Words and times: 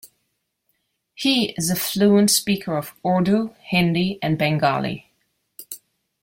He 1.13 1.51
is 1.59 1.69
a 1.69 1.75
fluent 1.75 2.31
speaker 2.31 2.75
of 2.75 2.95
Urdu, 3.05 3.53
Hindi, 3.61 4.17
and 4.23 4.35
Bengali. 4.35 5.05